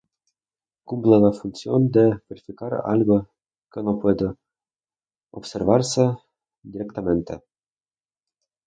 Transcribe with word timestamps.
Cumple 0.91 1.19
la 1.23 1.29
función 1.39 1.85
de 1.97 2.05
verificar 2.31 2.73
algo 2.93 3.19
que 3.71 3.83
no 3.83 3.99
puede 3.99 4.33
observarse 5.29 6.11
directamente. 6.63 7.43